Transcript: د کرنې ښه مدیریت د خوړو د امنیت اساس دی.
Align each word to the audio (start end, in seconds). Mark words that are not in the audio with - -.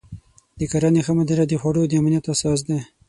د 0.59 0.61
کرنې 0.71 1.01
ښه 1.05 1.13
مدیریت 1.19 1.47
د 1.49 1.53
خوړو 1.61 1.83
د 1.87 1.93
امنیت 1.99 2.25
اساس 2.33 2.59
دی. 2.67 2.79